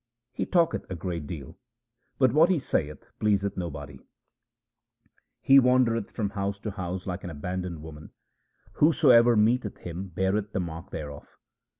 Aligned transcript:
He 0.33 0.47
talketh 0.47 0.89
a 0.89 0.95
great 0.95 1.27
deal, 1.27 1.59
but 2.17 2.33
what 2.33 2.49
he 2.49 2.57
saith 2.57 3.11
pleaseth 3.19 3.55
no 3.55 3.69
body; 3.69 3.99
He 5.41 5.59
wandereth 5.59 6.09
from 6.09 6.31
house 6.31 6.57
to 6.61 6.71
house 6.71 7.05
like 7.05 7.23
an 7.23 7.29
abandoned 7.29 7.83
woman; 7.83 8.09
whosoever 8.71 9.35
meeteth 9.35 9.77
him 9.77 10.07
beareth 10.07 10.53
the 10.53 10.59
mark 10.59 10.89
thereof. 10.89 11.37